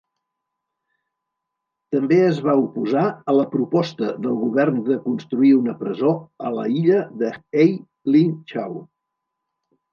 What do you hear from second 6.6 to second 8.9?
illa de Hei Ling Chau.